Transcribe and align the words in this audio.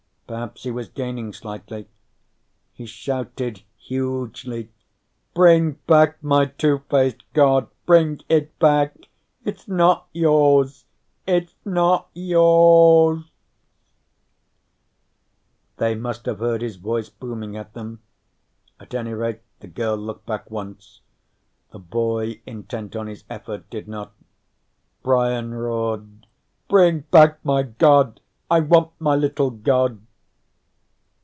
Perhaps 0.27 0.63
he 0.63 0.71
was 0.71 0.87
gaining 0.87 1.33
slightly. 1.33 1.89
He 2.71 2.85
shouted 2.85 3.63
hugely: 3.75 4.71
"Bring 5.33 5.73
back 5.87 6.23
my 6.23 6.45
two 6.45 6.83
faced 6.89 7.25
god! 7.33 7.67
Bring 7.85 8.21
it 8.29 8.57
back! 8.57 8.95
It's 9.43 9.67
not 9.67 10.07
yours. 10.13 10.85
It's 11.27 11.53
not 11.65 12.09
yours!" 12.13 13.29
They 15.75 15.95
must 15.95 16.25
have 16.27 16.39
heard 16.39 16.61
his 16.61 16.77
voice 16.77 17.09
booming 17.09 17.57
at 17.57 17.73
them. 17.73 18.01
At 18.79 18.93
any 18.93 19.11
rate, 19.13 19.41
the 19.59 19.67
girl 19.67 19.97
looked 19.97 20.25
back 20.25 20.49
once. 20.49 21.01
The 21.71 21.79
boy, 21.79 22.41
intent 22.45 22.95
on 22.95 23.07
his 23.07 23.25
effort, 23.29 23.69
did 23.69 23.89
not. 23.89 24.13
Brian 25.03 25.53
roared: 25.53 26.25
"Bring 26.69 27.01
back 27.11 27.43
my 27.43 27.63
god! 27.63 28.21
I 28.49 28.61
want 28.61 28.91
my 28.97 29.17
little 29.17 29.49
god!" 29.49 29.99